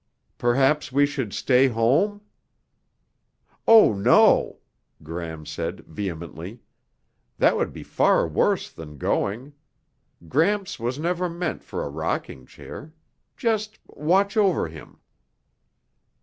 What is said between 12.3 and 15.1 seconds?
chair. Just watch over him."